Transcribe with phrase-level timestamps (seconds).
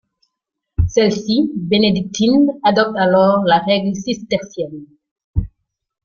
[0.87, 4.87] Celle-ci, bénédictine, adopte alors la règle cistercienne.